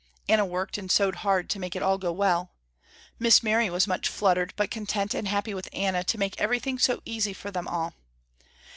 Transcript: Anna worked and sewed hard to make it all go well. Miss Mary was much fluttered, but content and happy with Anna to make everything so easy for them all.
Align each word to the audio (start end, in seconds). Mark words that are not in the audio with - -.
Anna 0.27 0.47
worked 0.47 0.79
and 0.79 0.89
sewed 0.91 1.17
hard 1.17 1.47
to 1.51 1.59
make 1.59 1.75
it 1.75 1.83
all 1.83 1.99
go 1.99 2.11
well. 2.11 2.49
Miss 3.19 3.43
Mary 3.43 3.69
was 3.69 3.85
much 3.85 4.09
fluttered, 4.09 4.51
but 4.55 4.71
content 4.71 5.13
and 5.13 5.27
happy 5.27 5.53
with 5.53 5.69
Anna 5.71 6.03
to 6.05 6.17
make 6.17 6.41
everything 6.41 6.79
so 6.79 7.03
easy 7.05 7.33
for 7.33 7.51
them 7.51 7.67
all. 7.67 7.93